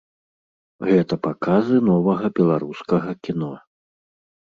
Гэта 0.91 1.19
паказы 1.27 1.75
новага 1.91 2.33
беларускага 2.43 3.17
кіно. 3.27 3.55